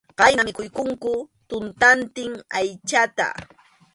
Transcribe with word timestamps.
Khayna 0.19 0.41
mikhuykunku 0.47 1.13
tutantin 1.49 2.31
aychata. 2.57 3.27